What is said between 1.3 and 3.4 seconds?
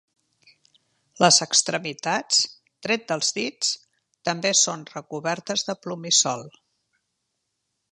extremitats, tret dels